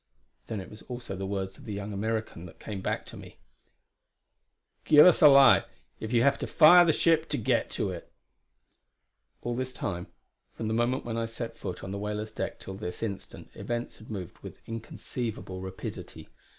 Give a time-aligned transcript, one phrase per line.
[0.47, 3.37] Then it was also that the words of the young American came back to me:
[4.83, 5.63] "Give us a light,
[5.99, 8.11] if you have to fire the ship to get it."
[9.43, 10.07] All this time,
[10.53, 13.51] from the moment when I had set foot on the whaler's deck till this instant,
[13.53, 16.29] events had moved with inconceivable rapidity.